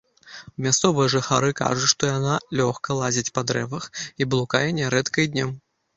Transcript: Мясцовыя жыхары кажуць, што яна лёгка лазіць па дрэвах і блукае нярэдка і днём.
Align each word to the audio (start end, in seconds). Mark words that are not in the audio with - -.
Мясцовыя 0.65 1.09
жыхары 1.13 1.49
кажуць, 1.59 1.91
што 1.93 2.09
яна 2.11 2.33
лёгка 2.61 2.97
лазіць 3.03 3.27
па 3.35 3.41
дрэвах 3.53 3.85
і 4.23 4.29
блукае 4.33 4.67
нярэдка 4.79 5.17
і 5.29 5.33
днём. 5.37 5.55